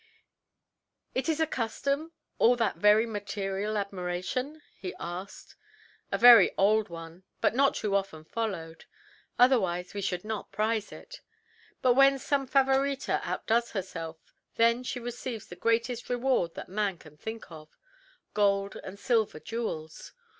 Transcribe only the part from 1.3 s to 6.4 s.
a custom all that very material admiration?" he asked. "A